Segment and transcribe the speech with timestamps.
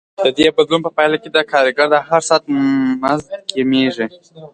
[0.25, 2.43] د دې بدلون په پایله کې د کارګر د هر ساعت
[3.01, 4.07] مزد کمېږي